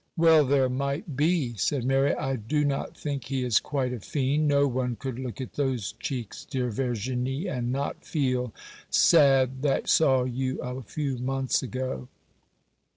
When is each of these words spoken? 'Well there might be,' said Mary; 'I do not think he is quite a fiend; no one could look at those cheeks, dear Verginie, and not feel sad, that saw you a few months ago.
'Well 0.17 0.45
there 0.45 0.67
might 0.67 1.15
be,' 1.15 1.53
said 1.57 1.85
Mary; 1.85 2.15
'I 2.15 2.37
do 2.37 2.65
not 2.65 2.97
think 2.97 3.25
he 3.25 3.43
is 3.43 3.59
quite 3.59 3.93
a 3.93 3.99
fiend; 3.99 4.47
no 4.47 4.67
one 4.67 4.95
could 4.95 5.19
look 5.19 5.39
at 5.39 5.53
those 5.53 5.91
cheeks, 5.99 6.43
dear 6.43 6.71
Verginie, 6.71 7.45
and 7.47 7.71
not 7.71 8.03
feel 8.03 8.51
sad, 8.89 9.61
that 9.61 9.87
saw 9.87 10.23
you 10.23 10.59
a 10.59 10.81
few 10.81 11.19
months 11.19 11.61
ago. 11.61 12.07